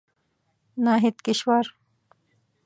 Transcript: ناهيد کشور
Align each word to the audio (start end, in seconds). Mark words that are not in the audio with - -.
ناهيد 0.83 1.15
کشور 1.25 1.65